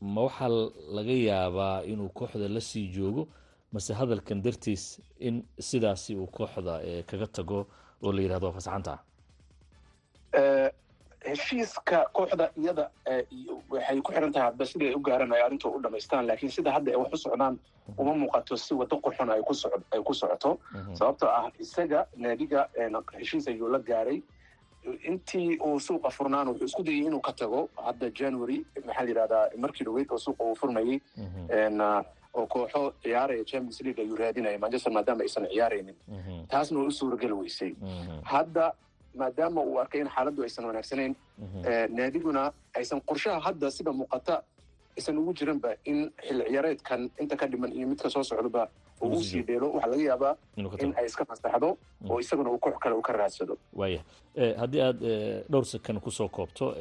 ma 0.00 0.20
waxaa 0.22 0.48
laga 0.96 1.12
yaabaa 1.12 1.82
inuu 1.82 2.08
kooxda 2.08 2.48
la 2.48 2.60
sii 2.60 2.88
joogo 2.88 3.28
mase 3.72 3.92
hadalkan 4.00 4.42
dartiis 4.44 5.00
in 5.18 5.42
sidaasi 5.68 6.14
uu 6.16 6.26
kooxda 6.26 6.74
kaga 7.10 7.26
tago 7.26 7.66
oo 8.02 8.12
la 8.12 8.20
yidhahdo 8.22 8.52
fasaxanta? 8.52 8.98
Heshiiska 11.26 11.98
kooxda 12.16 12.50
iyada 12.58 12.90
waxay 13.70 14.00
ku 14.02 14.10
xiran 14.12 14.32
tahay 14.32 14.46
hadba 14.50 14.64
siday 14.66 14.94
u 14.94 15.00
gaaran 15.08 15.32
ay 15.32 15.42
arrintu 15.46 15.68
u 15.76 15.80
dhamaystaan 15.82 16.26
laakiin 16.26 16.50
sida 16.50 16.72
hadda 16.76 16.90
ay 16.92 16.96
wax 17.02 17.12
u 17.14 17.16
socdaan 17.24 17.58
uma 17.98 18.14
muuqato 18.14 18.56
si 18.56 18.74
waddo 18.74 18.96
qurxon 19.04 19.30
ay 19.30 19.42
ku 20.06 20.14
socoto. 20.14 20.58
Sababtoo 20.98 21.28
ah 21.30 21.46
isaga 21.58 22.06
naadiga 22.16 22.68
heshiis 23.18 23.46
ayuu 23.48 23.68
la 23.70 23.78
gaaray. 23.78 24.18
Intii 25.08 25.58
uu 25.66 25.78
suuqa 25.80 26.10
furnaan 26.10 26.48
wuxuu 26.48 26.66
isku 26.66 26.82
dayay 26.82 27.06
inuu 27.06 27.20
ka 27.20 27.32
tago 27.32 27.68
hadda 27.86 28.10
january 28.10 28.58
maxaa 28.86 29.04
la 29.04 29.10
yidhahdaa 29.10 29.44
markii 29.58 29.84
dhaweyd 29.86 30.10
oo 30.10 30.18
suuqa 30.18 30.42
uu 30.44 30.54
furmayey 30.60 30.98
oo 32.34 32.46
kooxo 32.46 32.94
ciyaaraya 33.02 33.44
champions 33.44 33.80
league 33.80 34.02
ayuu 34.02 34.16
raadinaya 34.16 34.58
manchester 34.58 34.92
maadaama 34.92 35.22
aysan 35.22 35.46
ciyaaraynin 35.52 35.96
taasna 36.48 36.78
way 36.78 36.86
u 36.88 36.90
suurageli 36.92 37.32
weysay 37.32 37.72
hadda 38.22 38.72
maadaama 39.20 39.60
uu 39.62 39.78
arkay 39.80 40.00
in 40.00 40.08
xaaladdu 40.08 40.42
aysan 40.42 40.64
wanaagsanayn 40.64 41.14
naadiguna 41.98 42.52
aysan 42.74 43.00
qorshaha 43.00 43.40
hadda 43.40 43.70
sida 43.70 43.92
muuqata 43.92 44.42
aysan 44.96 45.18
ugu 45.18 45.32
jiranba 45.34 45.74
in 45.84 46.10
xilli 46.26 46.44
ciyaareedkan 46.50 47.10
inta 47.20 47.36
ka 47.36 47.46
dhiman 47.46 47.72
iyo 47.72 47.86
midka 47.88 48.10
soo 48.10 48.24
socdoba 48.24 48.68
uu 49.02 49.10
u 49.18 49.22
sii 49.22 49.42
dheelo. 49.42 49.72
Waxaa 49.72 49.90
laga 49.90 50.02
yaabaa 50.02 50.34
in 50.84 50.94
ay 50.98 51.06
iska 51.06 51.24
fasaxdo 51.24 51.76
oo 52.10 52.20
isaguna 52.20 52.50
uu 52.50 52.58
koox 52.58 52.78
kale 52.78 52.94
u 52.94 53.02
ka 53.02 53.12
raadsado. 53.12 53.56
Waaya 53.74 54.00
haddii 54.60 54.80
aada 54.80 55.08
dhowr 55.50 55.64
sakan 55.66 56.00
ku 56.00 56.10
soo 56.10 56.28
koobto 56.28 56.74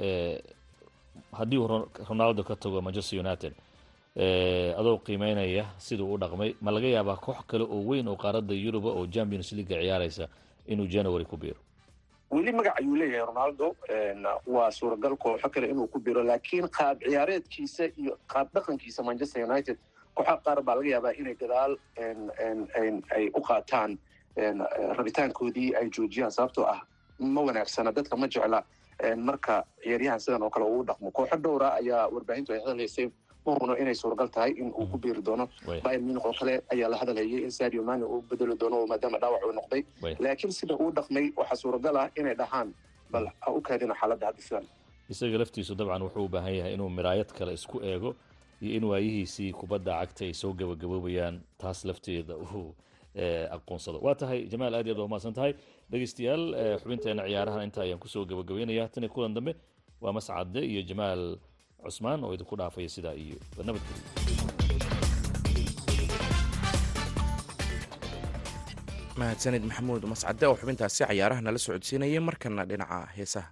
haddii 1.31 1.57
uu 1.57 1.67
ronaldo 2.09 2.43
ka 2.43 2.55
tago 2.55 2.81
manchester 2.81 3.19
united 3.19 3.53
adoo 4.15 4.97
qiimeynaya 5.05 5.65
siduu 5.77 6.13
u 6.13 6.17
dhaqmay 6.17 6.55
ma 6.61 6.71
laga 6.71 6.87
yaabaa 6.87 7.15
koox 7.15 7.45
kale 7.47 7.63
oo 7.63 7.81
weyn 7.87 8.07
oo 8.07 8.15
qaaradda 8.15 8.53
yuruba 8.53 8.89
oo 8.89 9.07
champions 9.07 9.51
leaga 9.53 9.75
ciyaaraysa 9.81 10.27
inuu 10.67 10.87
january 10.87 11.25
ku 11.25 11.37
biiro? 11.37 11.59
Weli 12.31 12.51
magac 12.51 12.79
ayuu 12.79 12.95
leeyahay 12.95 13.25
ronaldo. 13.27 13.75
Waa 14.47 14.71
suuragal 14.71 15.15
kooxo 15.17 15.49
kale 15.49 15.67
inuu 15.69 15.87
ku 15.87 15.99
biro 15.99 16.23
laakiin 16.23 16.67
qaab 16.69 16.99
ciyaareedkiisa 17.03 17.85
iyo 17.97 18.17
qaab 18.27 18.47
dhaqankiisa 18.53 19.03
manchester 19.03 19.43
united 19.43 19.77
kooxo 20.15 20.37
qaar 20.43 20.61
baa 20.61 20.75
laga 20.75 20.89
yaabaa 20.89 21.11
inay 21.19 21.35
gadaal 21.35 21.77
ay 23.15 23.29
u 23.35 23.41
qaataan. 23.41 23.97
Rabitaankoodii 24.97 25.75
ay 25.75 25.89
joojiyaan 25.89 26.31
sababtoo 26.31 26.65
ah 26.65 26.81
ma 27.19 27.41
wanaagsana 27.41 27.91
dadka 27.91 28.15
ma 28.17 28.27
jecla. 28.27 28.63
Marka 29.17 29.63
ciyaaryahan 29.83 30.19
sidan 30.19 30.43
oo 30.43 30.49
kale 30.49 30.65
uu 30.65 30.83
dhaqmo 30.83 31.11
kooxo 31.11 31.35
dhowra 31.37 31.73
ayaa 31.79 32.07
warbaahintu 32.07 32.53
ay 32.53 32.59
hadalhaysay 32.59 33.05
ma 33.07 33.11
hubno 33.45 33.73
inay 33.81 33.95
suuragal 34.01 34.29
tahay 34.35 34.51
in 34.61 34.69
uu 34.79 34.85
ku 34.91 34.97
biiri 35.03 35.21
doono 35.21 35.45
bayern 35.83 36.03
munich 36.07 36.25
oo 36.25 36.33
kale 36.39 36.53
ayaa 36.73 36.89
la 36.93 36.97
hadalhayay 37.01 37.41
in 37.47 37.51
sadio 37.51 37.83
mane 37.83 38.03
uu 38.05 38.21
bedeli 38.29 38.55
doono 38.61 38.85
maadaama 38.91 39.17
dhaawac 39.21 39.41
uu 39.47 39.53
noqday. 39.59 39.81
Laakiin 40.19 40.51
sida 40.59 40.75
uu 40.83 40.91
dhaqmay 40.97 41.25
waxaa 41.39 41.55
suuragal 41.63 41.95
ah 42.03 42.07
inay 42.19 42.35
dhahaan 42.41 42.69
bal 43.11 43.25
ha 43.43 43.47
u 43.51 43.61
kaadina 43.61 43.93
xaaladda 44.01 44.25
hadda 44.29 44.41
sidan 44.47 44.65
isaga 45.13 45.37
laftiisu 45.41 45.73
dabcan 45.79 46.01
wuxuu 46.05 46.25
u 46.25 46.29
baahan 46.35 46.53
yahay 46.59 46.73
inuu 46.77 46.89
miraayad 46.97 47.29
kale 47.37 47.53
isku 47.59 47.77
eego 47.91 48.15
iyo 48.61 48.71
in 48.77 48.83
waayihiisii 48.91 49.51
kubadda 49.59 49.91
cagta 50.01 50.23
ay 50.27 50.33
soo 50.41 50.53
gabagaboobayaan 50.59 51.35
taas 51.61 51.79
lafteeda 51.89 52.35
uu 52.37 52.69
aqoonsado. 53.55 53.99
Waa 54.05 54.15
tahay 54.15 54.39
jamaal 54.51 54.75
aad 54.75 54.87
iy 54.87 54.91
aad 54.93 54.99
waa 55.03 55.07
mahadsan 55.13 55.33
tahay. 55.33 55.53
Dhegeystayaal 55.91 56.43
xubinteena 56.81 57.23
ciyaarahan 57.27 57.63
inta 57.67 57.81
ayaan 57.85 57.99
ku 57.99 58.07
soo 58.07 58.23
gabagabeynaya 58.25 58.87
tan 58.93 59.03
iyo 59.03 59.11
kulan 59.15 59.33
dambe 59.37 59.53
waa 60.01 60.13
mascade 60.17 60.59
iyo 60.71 60.81
jamaal 60.91 61.21
cusmaan 61.85 62.23
oo 62.25 62.31
idinku 62.35 62.55
dhaafaya 62.59 62.89
sidaa 62.95 63.15
iyo 63.23 63.37
nabadgelyo 63.67 64.05
mahadsanid 69.19 69.63
maxamuud 69.69 70.03
mascade 70.11 70.43
oo 70.47 70.55
xubintaasi 70.61 71.03
cayaaraha 71.09 71.41
nala 71.45 71.59
socodsiinaya 71.65 72.21
markana 72.27 72.63
dhinaca 72.69 72.99
heesaha 73.17 73.49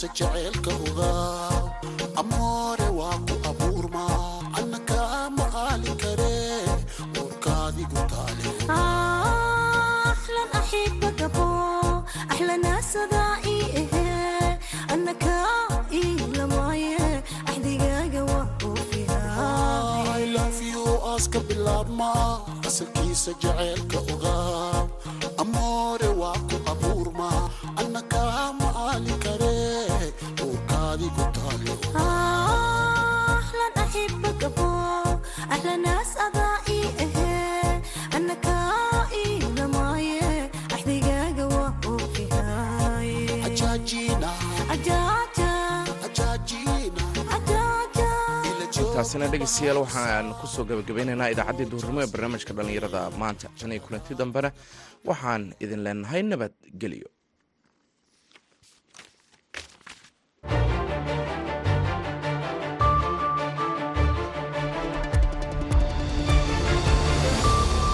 asalkiisa 0.00 0.08
jaceylka 0.18 0.70
ogaa 0.86 1.60
amoore 2.20 2.88
waa 2.98 3.18
ku 3.28 3.34
abuurma 3.50 4.04
anna 4.58 4.78
kaama 4.88 5.44
aali 5.64 5.92
kare 6.02 6.36
uurkaadigu 7.20 8.00
taaleaska 20.10 21.40
bilaabma 21.48 22.10
asalkiisa 22.68 23.32
jaceylka 23.42 23.98
ogaa 24.14 24.86
taasina 49.10 49.26
dhegeystayaal 49.32 49.78
waxaan 49.82 50.26
ku 50.40 50.46
soo 50.46 50.62
gabagabeynaynaa 50.70 51.32
idaacaddii 51.34 51.66
duhurnimo 51.72 52.00
ee 52.02 52.10
barnaamijka 52.14 52.52
dhallinyarada. 52.54 53.00
Maanta 53.22 53.48
tan 53.58 53.72
iyo 53.74 53.82
kulanti 53.86 54.14
dambena 54.20 54.50
waxaan 55.10 55.42
idin 55.64 55.82
leenahay 55.86 56.22
nabadgelyo 56.22 57.08